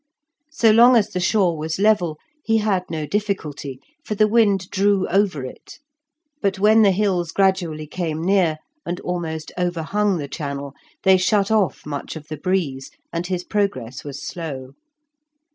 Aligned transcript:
So 0.51 0.71
long 0.71 0.95
as 0.95 1.09
the 1.09 1.19
shore 1.19 1.55
was 1.55 1.77
level, 1.77 2.17
he 2.43 2.57
had 2.57 2.85
no 2.89 3.05
difficulty, 3.05 3.79
for 4.03 4.15
the 4.15 4.27
wind 4.27 4.67
drew 4.71 5.07
over 5.09 5.45
it, 5.45 5.77
but 6.41 6.57
when 6.57 6.81
the 6.81 6.89
hills 6.89 7.31
gradually 7.31 7.85
came 7.85 8.23
near 8.23 8.57
and 8.83 8.99
almost 9.01 9.51
overhung 9.59 10.17
the 10.17 10.27
channel, 10.27 10.73
they 11.03 11.17
shut 11.17 11.51
off 11.51 11.85
much 11.85 12.15
of 12.15 12.29
the 12.29 12.37
breeze, 12.37 12.89
and 13.13 13.27
his 13.27 13.43
progress 13.43 14.03
was 14.03 14.25
slow. 14.27 14.71